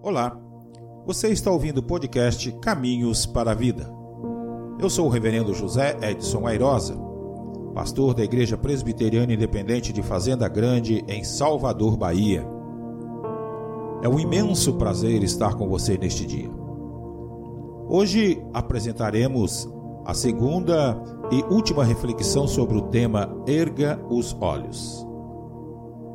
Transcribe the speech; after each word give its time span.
Olá, 0.00 0.38
você 1.04 1.28
está 1.28 1.50
ouvindo 1.50 1.78
o 1.78 1.82
podcast 1.82 2.52
Caminhos 2.60 3.26
para 3.26 3.50
a 3.50 3.54
Vida. 3.54 3.92
Eu 4.78 4.88
sou 4.88 5.06
o 5.06 5.08
Reverendo 5.08 5.52
José 5.52 5.98
Edson 6.00 6.46
Airosa, 6.46 6.96
pastor 7.74 8.14
da 8.14 8.22
Igreja 8.22 8.56
Presbiteriana 8.56 9.32
Independente 9.32 9.92
de 9.92 10.00
Fazenda 10.00 10.46
Grande, 10.46 11.04
em 11.08 11.24
Salvador, 11.24 11.96
Bahia. 11.96 12.46
É 14.00 14.08
um 14.08 14.20
imenso 14.20 14.74
prazer 14.74 15.24
estar 15.24 15.56
com 15.56 15.68
você 15.68 15.98
neste 15.98 16.24
dia. 16.24 16.50
Hoje 17.88 18.40
apresentaremos 18.54 19.68
a 20.06 20.14
segunda 20.14 20.96
e 21.32 21.42
última 21.52 21.82
reflexão 21.84 22.46
sobre 22.46 22.78
o 22.78 22.82
tema 22.82 23.36
Erga 23.48 24.00
os 24.08 24.32
Olhos. 24.40 25.04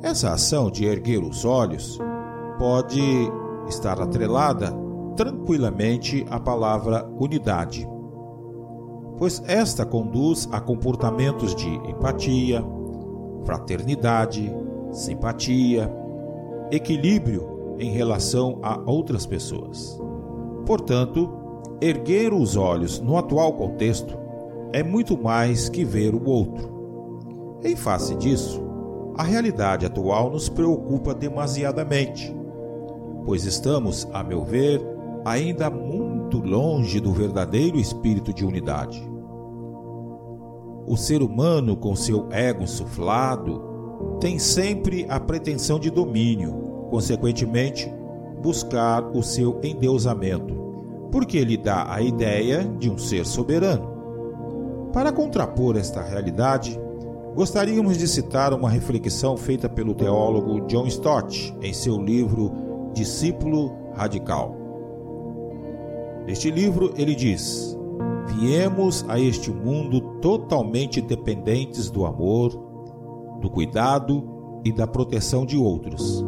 Essa 0.00 0.32
ação 0.32 0.70
de 0.70 0.84
erguer 0.84 1.24
os 1.24 1.44
olhos 1.44 1.98
pode 2.56 3.00
estar 3.68 4.00
atrelada 4.00 4.72
tranquilamente 5.16 6.26
à 6.30 6.40
palavra 6.40 7.08
unidade, 7.18 7.88
pois 9.16 9.42
esta 9.46 9.86
conduz 9.86 10.48
a 10.50 10.60
comportamentos 10.60 11.54
de 11.54 11.68
empatia, 11.68 12.64
fraternidade, 13.44 14.52
simpatia, 14.90 15.92
equilíbrio 16.70 17.76
em 17.78 17.90
relação 17.90 18.58
a 18.62 18.78
outras 18.86 19.26
pessoas. 19.26 20.00
Portanto, 20.66 21.30
erguer 21.80 22.32
os 22.32 22.56
olhos 22.56 23.00
no 23.00 23.16
atual 23.16 23.52
contexto 23.52 24.16
é 24.72 24.82
muito 24.82 25.16
mais 25.16 25.68
que 25.68 25.84
ver 25.84 26.14
o 26.14 26.28
outro. 26.28 27.60
Em 27.62 27.76
face 27.76 28.14
disso, 28.16 28.62
a 29.16 29.22
realidade 29.22 29.86
atual 29.86 30.30
nos 30.30 30.48
preocupa 30.48 31.14
demasiadamente 31.14 32.34
pois 33.24 33.44
estamos, 33.44 34.06
a 34.12 34.22
meu 34.22 34.44
ver, 34.44 34.80
ainda 35.24 35.70
muito 35.70 36.38
longe 36.38 37.00
do 37.00 37.12
verdadeiro 37.12 37.78
espírito 37.78 38.32
de 38.32 38.44
unidade. 38.44 39.02
O 40.86 40.96
ser 40.96 41.22
humano, 41.22 41.76
com 41.76 41.96
seu 41.96 42.28
ego 42.30 42.62
insuflado, 42.62 43.62
tem 44.20 44.38
sempre 44.38 45.06
a 45.08 45.18
pretensão 45.18 45.78
de 45.78 45.90
domínio, 45.90 46.52
consequentemente, 46.90 47.90
buscar 48.42 49.02
o 49.16 49.22
seu 49.22 49.58
endeusamento, 49.62 50.54
porque 51.10 51.42
lhe 51.42 51.56
dá 51.56 51.90
a 51.90 52.02
ideia 52.02 52.64
de 52.78 52.90
um 52.90 52.98
ser 52.98 53.24
soberano. 53.24 53.94
Para 54.92 55.10
contrapor 55.10 55.76
esta 55.76 56.02
realidade, 56.02 56.78
gostaríamos 57.34 57.96
de 57.96 58.06
citar 58.06 58.52
uma 58.52 58.68
reflexão 58.68 59.36
feita 59.36 59.68
pelo 59.68 59.94
teólogo 59.94 60.66
John 60.66 60.86
Stott 60.86 61.56
em 61.62 61.72
seu 61.72 61.96
livro 62.00 62.52
discípulo 62.94 63.76
radical. 63.92 64.56
Neste 66.26 66.50
livro, 66.50 66.94
ele 66.96 67.14
diz: 67.14 67.76
Viemos 68.28 69.04
a 69.08 69.20
este 69.20 69.50
mundo 69.50 70.00
totalmente 70.22 71.00
dependentes 71.00 71.90
do 71.90 72.06
amor, 72.06 72.50
do 73.40 73.50
cuidado 73.50 74.60
e 74.64 74.72
da 74.72 74.86
proteção 74.86 75.44
de 75.44 75.58
outros. 75.58 76.24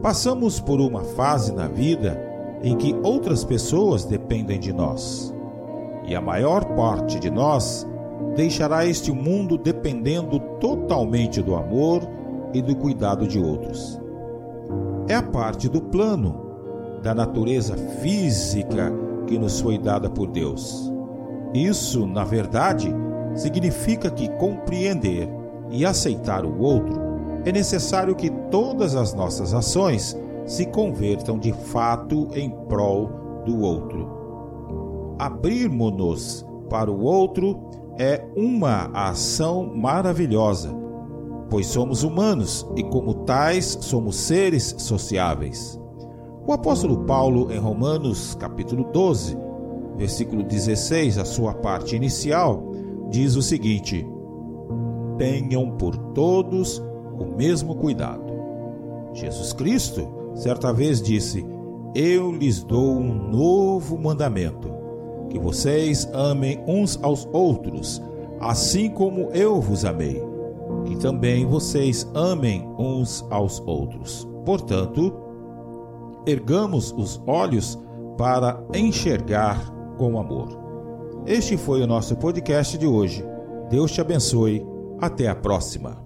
Passamos 0.00 0.60
por 0.60 0.80
uma 0.80 1.02
fase 1.02 1.52
na 1.52 1.66
vida 1.66 2.22
em 2.62 2.76
que 2.76 2.94
outras 3.02 3.42
pessoas 3.42 4.04
dependem 4.04 4.60
de 4.60 4.72
nós. 4.72 5.34
E 6.06 6.14
a 6.14 6.20
maior 6.20 6.64
parte 6.76 7.18
de 7.18 7.30
nós 7.30 7.86
deixará 8.36 8.86
este 8.86 9.10
mundo 9.10 9.56
dependendo 9.56 10.38
totalmente 10.60 11.42
do 11.42 11.56
amor 11.56 12.02
e 12.52 12.60
do 12.60 12.76
cuidado 12.76 13.26
de 13.26 13.40
outros 13.40 14.03
é 15.08 15.14
a 15.14 15.22
parte 15.22 15.68
do 15.68 15.80
plano 15.80 16.42
da 17.02 17.14
natureza 17.14 17.76
física 18.00 18.92
que 19.26 19.38
nos 19.38 19.60
foi 19.60 19.78
dada 19.78 20.08
por 20.08 20.28
Deus. 20.28 20.90
Isso, 21.52 22.06
na 22.06 22.24
verdade, 22.24 22.94
significa 23.34 24.10
que 24.10 24.28
compreender 24.36 25.28
e 25.70 25.84
aceitar 25.84 26.44
o 26.44 26.60
outro 26.60 27.00
é 27.44 27.52
necessário 27.52 28.14
que 28.14 28.30
todas 28.50 28.96
as 28.96 29.12
nossas 29.12 29.52
ações 29.52 30.18
se 30.46 30.66
convertam 30.66 31.38
de 31.38 31.52
fato 31.52 32.28
em 32.34 32.50
prol 32.68 33.42
do 33.44 33.60
outro. 33.60 34.08
Abrirmos-nos 35.18 36.46
para 36.70 36.90
o 36.90 37.02
outro 37.02 37.60
é 37.98 38.24
uma 38.34 38.90
ação 38.92 39.70
maravilhosa 39.74 40.83
pois 41.50 41.66
somos 41.66 42.02
humanos 42.02 42.66
e, 42.76 42.82
como 42.82 43.14
tais, 43.24 43.78
somos 43.80 44.16
seres 44.16 44.74
sociáveis. 44.78 45.80
O 46.46 46.52
apóstolo 46.52 47.04
Paulo, 47.04 47.50
em 47.52 47.58
Romanos, 47.58 48.34
capítulo 48.38 48.84
12, 48.92 49.36
versículo 49.96 50.42
16, 50.42 51.18
a 51.18 51.24
sua 51.24 51.54
parte 51.54 51.96
inicial, 51.96 52.72
diz 53.10 53.36
o 53.36 53.42
seguinte: 53.42 54.06
Tenham 55.16 55.70
por 55.72 55.96
todos 56.12 56.78
o 57.18 57.36
mesmo 57.36 57.74
cuidado. 57.76 58.24
Jesus 59.14 59.52
Cristo, 59.52 60.06
certa 60.34 60.72
vez, 60.72 61.00
disse: 61.00 61.46
Eu 61.94 62.32
lhes 62.32 62.62
dou 62.62 62.98
um 62.98 63.30
novo 63.30 63.96
mandamento, 63.96 64.68
que 65.30 65.38
vocês 65.38 66.08
amem 66.12 66.62
uns 66.66 66.98
aos 67.02 67.26
outros, 67.32 68.02
assim 68.40 68.90
como 68.90 69.30
eu 69.32 69.60
vos 69.60 69.84
amei 69.84 70.33
que 70.84 70.96
também 70.96 71.46
vocês 71.46 72.08
amem 72.14 72.68
uns 72.78 73.24
aos 73.30 73.60
outros. 73.60 74.28
Portanto, 74.44 75.12
ergamos 76.26 76.92
os 76.92 77.20
olhos 77.26 77.78
para 78.16 78.62
enxergar 78.74 79.70
com 79.96 80.18
amor. 80.18 80.64
Este 81.26 81.56
foi 81.56 81.82
o 81.82 81.86
nosso 81.86 82.16
podcast 82.16 82.76
de 82.76 82.86
hoje. 82.86 83.24
Deus 83.70 83.92
te 83.92 84.00
abençoe. 84.00 84.64
Até 85.00 85.26
a 85.28 85.34
próxima. 85.34 86.03